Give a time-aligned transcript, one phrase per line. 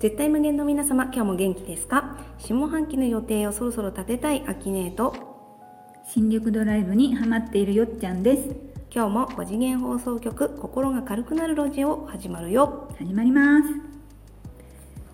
[0.00, 2.16] 絶対無限の皆様、今日も元気ですか？
[2.38, 5.14] 下半期の予定をそろそろ立てたいアキネート。
[6.06, 8.48] 新緑ドライブにハマっているよっちゃんです
[8.92, 12.90] 今日も5次元放送局、心が軽くなるラジオ始まるよ。
[12.98, 13.68] 始まります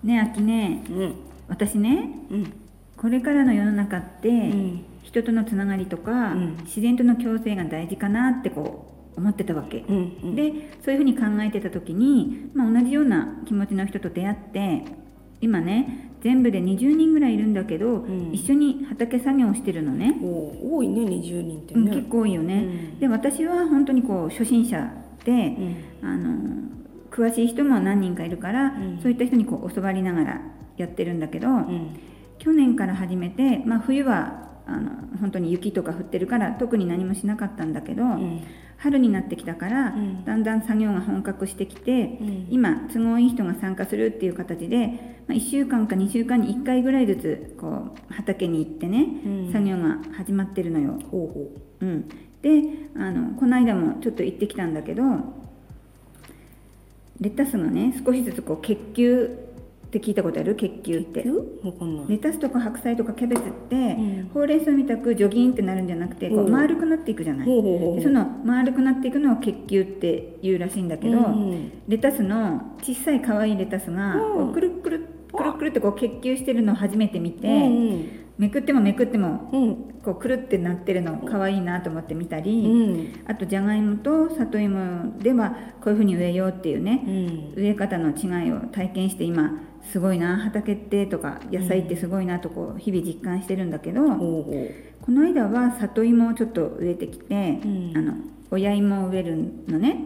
[0.03, 1.15] ねえあきねうん。
[1.49, 2.53] 私ねうん。
[2.95, 10.17] これからの世の中って、ん人とのつながりとか、うん自然との共生が大事かなってこう思ってたわけ、うん。
[10.23, 10.35] うん。
[10.35, 10.51] で
[10.83, 14.83] そういうふうに考えてた時に、まあ、同じような気持ちの人と出会って
[15.41, 21.95] 今ね全部で20人ぐらいいるんだけど、ん一緒に畑作業をしてるのね、お多いね、20人ってうんね。
[21.97, 22.59] 結構多いよね、う
[22.95, 24.91] んで私は本当にこう初心者
[25.23, 25.75] で、うん。
[26.01, 26.37] あの
[27.11, 30.41] 詳しい人も何人かいるから、んそういった人にこう教わりながら
[30.77, 31.99] やってるんだけど、うん。
[32.39, 38.43] 去年から始めて、まあ、冬はあの本当に雪とか降ってるから特に何もしなかったんだけど、うん。
[38.79, 40.23] 春になってきたから、ん。
[40.23, 42.47] だんだん作業が本格してきて、ん。
[42.49, 44.87] 今都合いい人が参加するっていう形で、
[45.27, 49.51] まあ、1週間か2週間に1回ぐらいずつこう畑に行ってね、うん。
[49.51, 50.99] 作業が始まってるのよ。
[51.79, 52.09] うん、
[52.41, 52.63] で
[52.95, 55.03] あのこの間もちょっと行ってきたんだけど
[57.19, 59.46] レタスがね少しずつこう結球
[59.87, 60.55] って聞いたことある？
[60.55, 61.05] 結球っう。
[61.05, 61.31] て急
[61.63, 62.05] わかんない。
[62.09, 64.29] レタスとか白菜とかキャベツって、ん。
[64.33, 71.17] ほうれん草みたくジョギンってなるんじゃなくてこううん丸くなっていくじゃない、でその丸くなっていくのを結球っていうらしいんだけど、
[71.87, 74.15] レタスの小さい可愛いレタスが
[74.53, 79.75] くるくるくるくるってこう結球してるのを初めて見て、うんめくってもめくってもうん。
[80.03, 83.29] こうくるってなってるの可愛いなと思って見たり、うん。
[83.29, 87.53] あとじゃがいもと里芋ではこういうふうに植えようっていうね、うん。
[87.55, 89.59] 植え方の違いを体験して今
[89.91, 98.13] すごいな畑ってとか野菜ってすごいなとこう日々実感してるんだけど、この間は里芋をちょっと植えてきて、んあの
[98.49, 99.35] 親芋を植える
[99.67, 99.97] のね。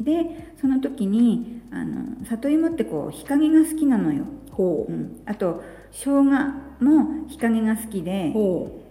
[0.00, 6.24] でその時にあの里芋ってこう日陰が好きなのよ、ほうん、あと生姜
[6.80, 8.04] も日陰が好きう。
[8.04, 8.82] でほ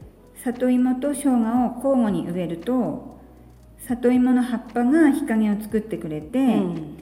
[0.44, 1.32] 里芋と生姜
[1.68, 3.20] を交互に植えると
[3.88, 6.42] 里芋の葉っぱが日陰を作ってくれて、う。
[6.42, 6.98] うん。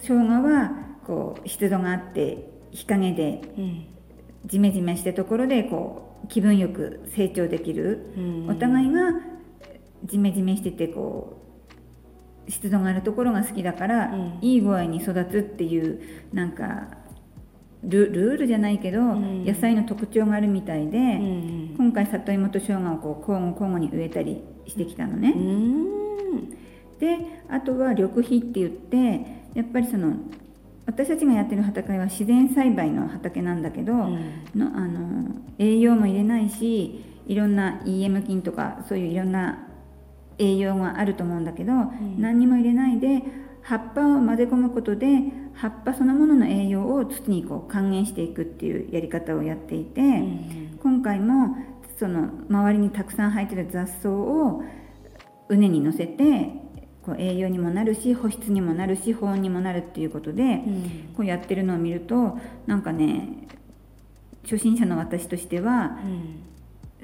[0.00, 0.72] 生姜は
[1.06, 3.86] こう湿度があって日陰でうん。
[4.44, 9.12] ジメジメしたところでこう気分よく成長できる、うんお互いが
[10.04, 11.38] ジメジメしててこ
[12.48, 16.00] う湿度があるところが好きだから、うんいい具合に育つっていう
[16.32, 16.88] なんか
[17.84, 21.74] ルルールじゃないけど、ん野菜の特徴があるみたいで、うん。
[21.76, 25.32] 今回里芋と生姜をこう交互交互に植えたりしてきたのね。
[25.32, 26.50] うん。
[26.98, 30.14] であとは緑肥って言ってやっぱりその
[30.86, 34.18] 私たちがやってる畑は自然栽培の畑なんだけど、ん
[34.54, 39.68] のあの栄養も入れないしいろんな EM 菌とかそういういろんな
[40.38, 41.72] 栄養があると思うんだけど、
[42.18, 43.22] 何にも入れないで
[43.62, 45.06] 葉っぱを混ぜ込むことで
[45.54, 51.56] 葉っぱそのものの栄養を土にこう還元していくっていうやり方をやっていて、ん今回も
[51.98, 54.62] その周りにたくさん生えてる雑草を
[55.48, 56.62] 畝に乗せて
[57.02, 61.14] こう栄養にもなるし保湿にもなるし保温にもなるっていうことで、うん。
[61.16, 63.48] こうやってるのを見るとなんかね
[64.44, 66.42] 初心者の私としてはうん。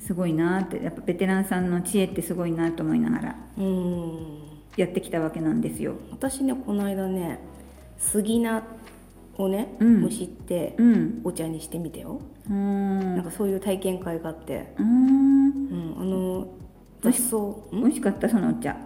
[0.01, 4.39] すごいなってやっぱベテランさんの知恵ってすごいなと思いながらうん。
[4.77, 5.95] やってきたわけなんですよ。
[6.13, 7.41] 私ねこの間ね
[7.99, 8.63] 杉菜
[9.37, 10.03] をね、うん。
[10.03, 13.17] 蒸してうん、お茶にしてみてよ、うーん。
[13.17, 14.89] なんかそういう体験会があって、うーん。
[14.89, 16.49] うん、あの
[17.03, 17.37] 雑草
[17.73, 18.77] 美味しかったそのお茶。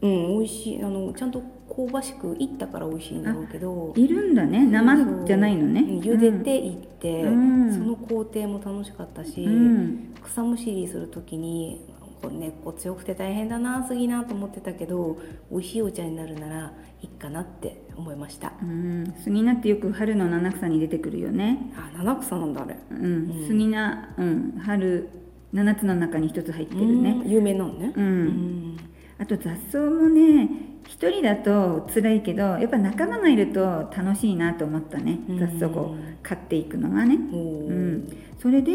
[0.00, 0.82] うん美味しい。
[0.82, 3.92] あのちゃんと香ばしくいったから美味しいんだろうけど。
[3.96, 4.64] いるんだね。
[4.66, 5.80] 生じゃないのね。
[5.80, 7.72] うん茹でていって、うん。
[7.72, 10.14] その工程も楽しかったし、うん。
[10.22, 11.84] 草むしりする時に
[12.20, 15.18] こう根っこ強くて大変だな杉なと思ってたけど
[15.50, 18.52] 美味しいお茶になるならいいかなって思いました。
[18.62, 19.14] うん。
[19.22, 21.72] 杉菜ってよく春の七草に出てくるよね。
[21.76, 22.76] あ七草なんだあれ。
[22.90, 25.08] うん、杉菜、うん、春
[25.54, 27.10] 7つの中に1つ入ってるね。
[27.24, 27.30] うん。
[27.30, 27.92] 有名なのね。
[27.96, 28.76] うん、うん。
[29.18, 30.48] あと雑草もね
[30.86, 35.20] 一人だと辛いけどやっぱ仲間がいると楽しいなと思ったね。
[35.28, 35.38] うん。
[35.38, 38.72] 雑草こう買っていくのがね、おうーん、それで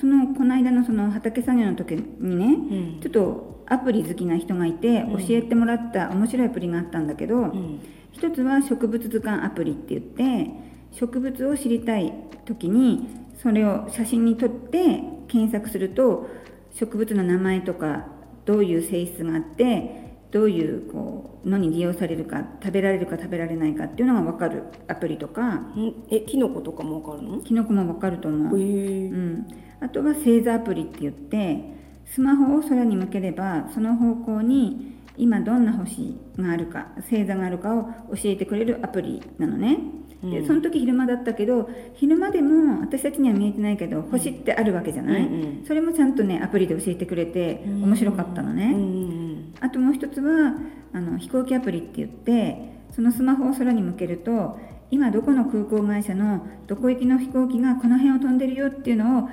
[0.00, 3.00] そのこの間のその畑作業の時にね、うん。
[3.00, 5.26] ちょっとアプリ好きな人がいてうん。
[5.26, 7.80] 教えてもらった面白いアプリがあったんだけど、うん。
[8.12, 10.50] 一つは植物図鑑アプリって言って
[10.92, 12.14] 植物を知りたい
[12.46, 13.08] 時に
[13.42, 16.26] それを写真に撮って検索すると
[16.72, 18.06] 植物の名前とか
[18.46, 25.54] どういう性質があってどういうこうのに利用されるか食べられるか食べられないかっていうのが分かるアプリとか。
[25.54, 27.40] んえキノコとかもわかるの？
[27.40, 29.46] キノコも分かると思う、へうえん、
[29.80, 37.84] あとは星座アプリって言ってスマホを空に向ければその方向に今どんな星があるか星座があるかを
[38.14, 39.78] 教えてくれるアプリなのね、
[40.22, 40.46] でうん。
[40.46, 49.15] その時昼間だったけど昼間でも私たちには見えてないけど星ってあるわけじゃない、うんうんそれもちゃんとねアプリで教えてくれて面白かったのね、うんうん
[49.60, 50.54] あともう一つは
[50.92, 54.58] あの飛行機アプリって言ってそのスマホを空に向けると
[54.90, 59.28] 今どこの空港会社のどこ行きの飛行機がこの辺を飛んでるよっていうのを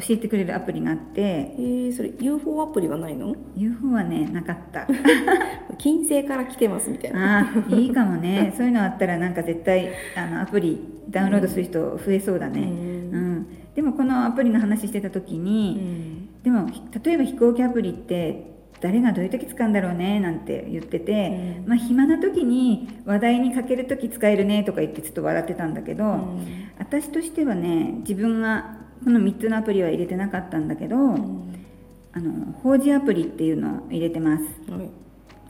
[0.00, 4.86] 教えてくれるアプリがあってえー、それ UFO アプリはないの？UFO はねなかった。
[5.78, 7.40] 金星から来てますみたいな。
[7.40, 8.52] あーいいかもね。
[8.56, 10.78] そういうのあったらなんか絶対あのアプリ
[11.10, 12.68] ダウンロードする人増えそうだね、うん。
[12.68, 13.46] うん。
[13.74, 16.42] でもこのアプリの話してた時うに、ん。
[16.42, 21.68] でもひ例えば飛行機アプリって誰がどういう時使うんだろうねなんて言ってて、うん。
[21.68, 26.70] まあ暇な時に話題にかける時使えるねとか言ってちょっと笑ってたんだけど、うん。
[26.78, 31.66] 私としてはね自分がこの3つのアプリは入れてなかったんだけど、うん。
[32.12, 34.44] あの法事アプリっていうのを入れてます。
[34.70, 34.90] はい。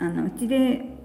[0.01, 0.99] あのうちで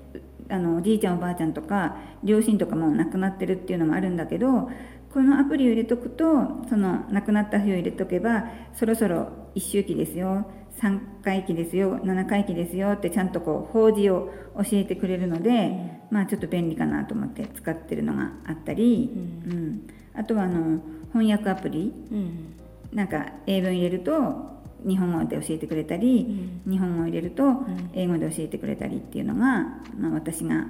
[0.49, 4.69] あのおじいちゃんおばあちゃんとか両親とかも亡くなってるっていうのもあるんだけど
[5.13, 6.25] このアプリを入れとくと
[6.69, 10.45] その亡くなった日を入れとけばそろそろ一周期ですよ
[10.79, 15.71] 3回忌ですよ7回忌ですよってちゃんとこう法事を教えてくれるので、
[16.11, 19.17] まあちょっと便利かなと思って使ってるのがあったり、う
[19.53, 19.87] ん。
[20.13, 20.81] あとはあの
[21.13, 21.93] 翻訳アプリ。
[22.11, 22.55] うん。
[22.91, 24.53] なんか英文入れると
[24.87, 27.89] 日本語で教えてくれたり、日本語を入れるとん。
[27.93, 29.63] 英語で教えてくれたりっていうのが、
[29.97, 30.67] まあ、私が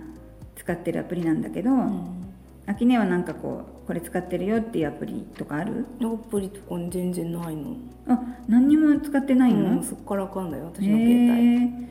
[0.56, 1.72] 使ってるアプリなんだけど、
[2.66, 5.86] あきねはなんかこうこれ使ってるよっていうアプリとかある？
[6.02, 7.76] アプリとか全然ないの。
[8.08, 11.42] あ何にも使ってないの、うん、そっからかんだよ私への携帯。
[11.82, 11.88] ー。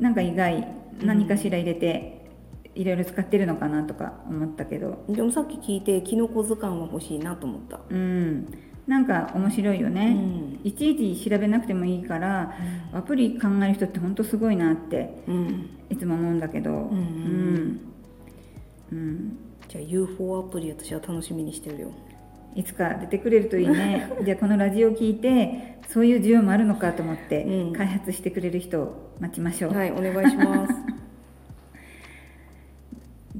[0.00, 0.66] なんか意外
[1.02, 2.26] 何かしら入れて、
[2.74, 5.04] いろいろ使ってるのかなとか思ったけど。
[5.08, 7.80] でもさっき聞いてキノコ図鑑は欲しいなと思った。
[7.90, 8.46] うん。
[8.86, 10.66] なんか面白いよね、うん。
[10.66, 12.54] いちいち調べなくてもいいから、
[12.94, 15.70] アプリ考える人って本当すごいなってうん。
[15.90, 16.70] いつも思うんだけど。
[16.70, 17.80] うんん。
[18.92, 19.38] うん
[19.70, 21.92] じゃあ UFO アプリ私は楽しみにしてるよ。
[22.56, 24.10] いつか出てくれるといいね。
[24.26, 27.72] じゃあこのラジオ聞いてそういう需要もあるのかと思って、うん。
[27.72, 30.74] 開発してくれる人を待ちましょう、はいお願いします。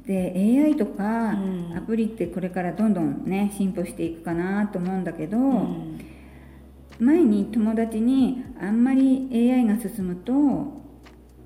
[0.07, 1.77] で AI とかうん。
[1.77, 5.99] アプリってこれからどんどんね進歩していくかなと思うんだけど、うん。
[6.97, 10.31] 前に友達にあんまり AI が進むと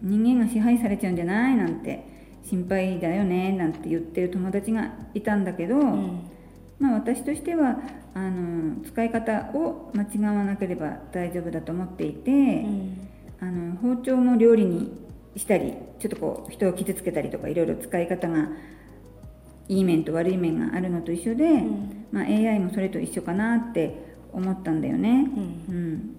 [0.03, 2.14] 人間が支配されちゃうんじゃないなんて
[2.47, 6.29] 心配だよねなんて言ってる友達がいたんだけど、うん。
[6.79, 7.79] まあ私としては
[8.13, 12.33] あの使い方を間違わなければ大丈夫だと思っていて、う
[12.67, 13.09] ん。
[13.41, 14.91] あの包丁も料理に
[15.35, 18.47] したりちょっとこう人を傷つけたりとかいろいろ使い方が
[19.67, 22.05] いい面と悪い面があるのと一緒で、ん。
[22.11, 25.09] まあ、AI もそれと一緒かなって思ったんだよね。
[25.67, 26.15] うん。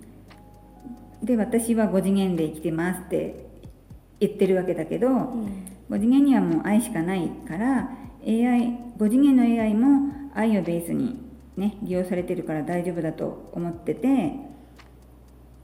[1.20, 3.46] うん、で私は5次元で生きてますって
[4.19, 7.90] 言ってるわけだけど、うん5次元にはもう愛しかないから
[8.24, 11.16] AI5 次元の AI も愛をベースに、
[11.56, 14.32] ね、利用されてるから大丈夫だと思ってて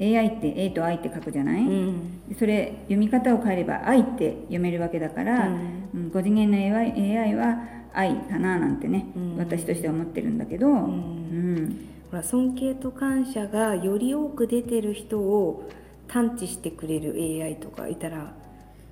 [0.00, 2.28] AI って A と愛って書くじゃない、うん。
[2.28, 7.58] でそれ読み方を変えれば愛って読めるわけだから、ううん5次元の AI, AI は
[7.92, 9.36] 愛かななんてね、うん。
[9.36, 11.88] 私としては思ってるんだけど、うん。
[12.10, 15.70] ほら尊敬と感謝がより多く出てる人を
[16.08, 17.14] 探知してくれる
[17.44, 18.34] AI とかいたら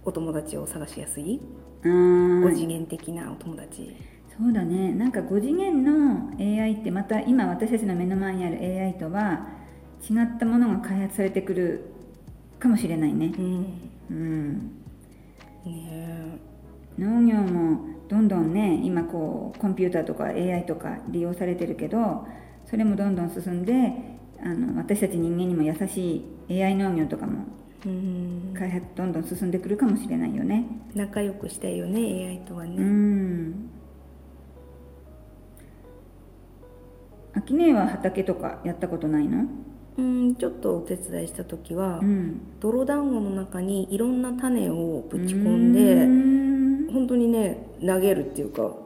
[0.05, 1.41] お友達を探しやすい？
[1.83, 3.97] あー5次元的なお友達。
[4.39, 4.93] そうだね。
[4.93, 9.47] なんか5次元の AI ってまた今私たちの目の前にある AI とは
[10.09, 11.85] 違ったものが開発されてくる
[12.59, 13.33] かもしれないね。
[13.39, 13.67] うん。
[14.11, 14.53] うん。
[15.65, 16.39] ねえ。
[16.99, 22.27] 農業もどんどんね今こうコンピューターとか AI とか利用されてるけど
[22.67, 23.73] それもどんどん進んで
[24.43, 27.45] あの私たち人間にも優しい AI 農業とかも
[27.87, 30.67] うん開発どんどん進んでくるかもしれないよね。
[30.95, 33.71] 仲良くしたいよね AI とはうね、ん
[37.33, 39.47] 秋音は畑とかやったことないの？
[39.97, 42.41] うん、ちょっとお手伝いした時は、うん。
[42.61, 46.09] 泥団子の中にいろんな種をぶち込んでう
[46.91, 46.93] ん。
[46.93, 48.77] 本当にね投げるっていうか好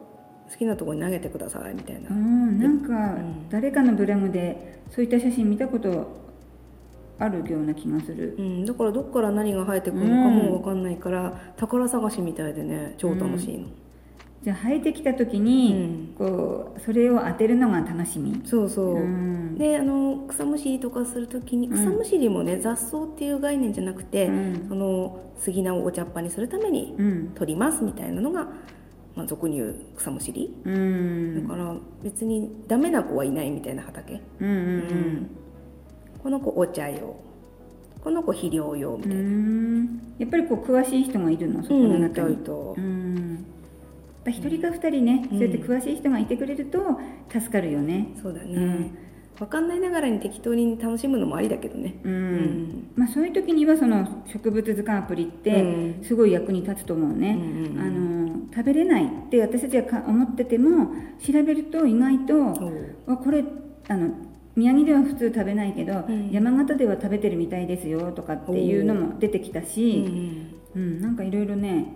[0.57, 3.49] きなところに投げてくださいみたいな、うんなんかうん。
[3.51, 6.23] 誰かのブログでそういった写真見たこと
[7.19, 8.35] あるような気がする。
[8.39, 13.69] うん、だからどっから何が生えてくるのかも分かんないから、宝探しみたいでね超楽しいの、
[14.43, 15.75] じゃあ生えてきた時に、
[16.19, 16.27] うん。
[16.29, 18.43] こうそれを当てるのが楽しみ。
[18.45, 19.57] そうそう、うん。
[19.57, 24.69] であの草むしりとかする時に草むしりもね、雑草っていう概念じゃなくて、うん。
[24.69, 27.33] その杉菜をお茶っ葉にするためにうん。
[27.35, 28.49] 取りますみたいなのが、
[29.15, 31.49] まあ、俗に言う草むしり、うん。
[31.49, 34.49] だから別にダメな子はいないみたいな畑、うん。
[34.49, 35.31] うん
[36.25, 37.15] この子お茶用。
[38.03, 40.01] この子肥料用みうたいな、ん。
[40.19, 43.47] やっぱりこう詳しい人がいるのそこのうん、い中にうん。
[44.25, 45.39] ぱ1人か2人ね、うん。
[45.39, 46.99] そうやって詳しい人がいてくれると
[47.31, 48.09] 助かるよね。
[48.23, 48.99] そうだね、うん。
[49.39, 52.01] 分かんないながらに適当に楽しむのもありだけどね。
[52.05, 52.13] うん。
[52.13, 52.93] うん。
[52.97, 56.05] まあ、そういう時にはその植物図鑑アプリってうん。
[56.05, 57.81] すごい役に立つと思うね、うんうんうん。
[57.81, 60.87] あの食べれないって私たちはか思ってても
[61.19, 62.97] 調べると意外とそう。
[63.09, 63.45] あこれ
[63.89, 66.31] あの宮城では普通食べないけど、うん。
[66.31, 70.05] 山形では食べてるみたいですよとかっていうのも出てきたうんし、
[70.75, 71.87] うんなんかいろいろね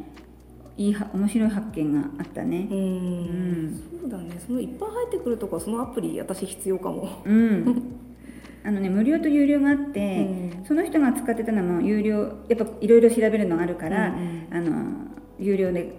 [0.77, 2.69] いいは面白い発見があったね。
[2.71, 2.85] うん、うん。
[2.85, 4.41] うんそうだね。
[4.45, 7.23] そのいっぱい入ってくるとかそのアプリ私必要かも。
[7.25, 7.83] うん、
[8.65, 10.27] あのね無料と有料があって、
[10.59, 10.65] うん。
[10.65, 15.93] その人が使ってたのも有料やっぱいろいろ調べるのがあるから、うんあの有料で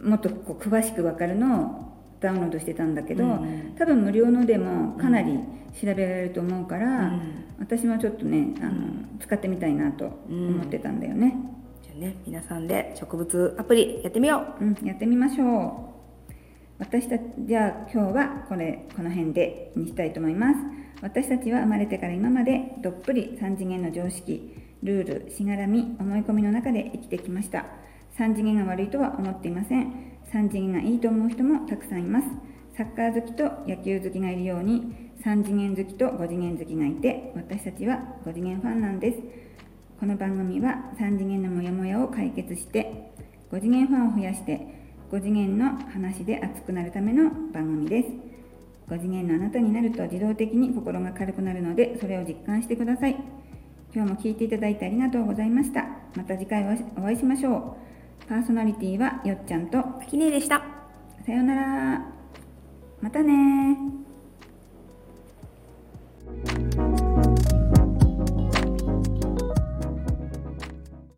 [0.00, 1.93] もっとこう詳しく分かるのを
[2.24, 3.74] ダウンロードしてたんだけど、うん。
[3.78, 5.38] 多分無料のでもかなり
[5.80, 7.44] 調べられると思うから、うん。
[7.58, 8.72] 私もちょっとねあの、
[9.20, 11.36] 使ってみたいなと思ってたんだよね、
[11.82, 14.64] じゃあね皆さんで植物アプリやってみよう。
[14.64, 16.32] んやってみましょう。
[16.78, 20.58] 私たちじゃあ今日はこれこの辺でにしたいと思います。
[21.02, 27.66] 私たちは生まれてから今までどっぷり3次元の常識ルールしがらみ思い込みの中で生きてきました
[28.18, 29.92] 3次元が悪いとは思っていません。
[30.32, 32.26] 3次元がいいと思う人もたくさんいます。
[32.76, 39.18] サッカー好きと野球好きがいるように3次元好きと5次元好きがいて私たちは5次元ファンなんです。
[39.98, 43.12] この番組は3次元のモヤモヤを解決して
[43.52, 44.66] 5次元ファンを増やして
[45.10, 48.08] 5次元の話で熱くなるための番組です。
[48.88, 53.16] 5次元のあなたになると自動的に心が軽くなるのでそれを実感してください。
[53.94, 55.86] 今日も聞いていただいてありがとうございました。
[56.16, 56.64] また次回
[56.96, 57.93] お会いしましょう。
[58.28, 60.62] パーソナリティはよっちゃんとうきねえでした。
[61.26, 62.06] さようなら。
[63.00, 63.76] またね